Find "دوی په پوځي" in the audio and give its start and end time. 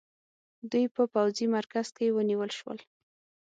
0.71-1.45